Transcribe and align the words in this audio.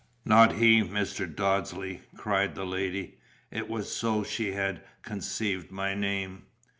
"Not 0.25 0.53
he, 0.53 0.81
Mr. 0.81 1.27
Dodsley!" 1.31 2.01
cried 2.17 2.55
the 2.55 2.65
lady 2.65 3.19
it 3.51 3.69
was 3.69 3.95
so 3.95 4.23
she 4.23 4.53
had 4.53 4.81
conceived 5.03 5.69
my 5.69 5.93
name. 5.93 6.45